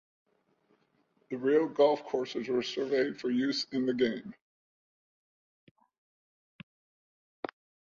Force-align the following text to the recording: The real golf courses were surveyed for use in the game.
The 1.29 1.35
real 1.37 1.67
golf 1.69 2.03
courses 2.03 2.47
were 2.47 2.63
surveyed 2.63 3.21
for 3.21 3.29
use 3.29 3.67
in 3.71 3.85
the 3.85 3.93
game. 3.93 4.33